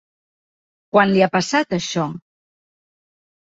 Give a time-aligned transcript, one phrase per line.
[0.95, 2.09] Quan li ha passat això?